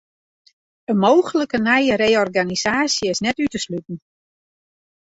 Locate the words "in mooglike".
0.93-1.57